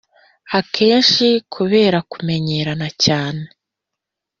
akenshi 0.59 1.27
kubera 1.53 1.97
kumenyerana 2.11 2.87
cyane 3.03 3.43